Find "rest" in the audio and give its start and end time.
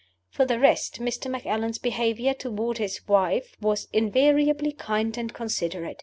0.59-0.99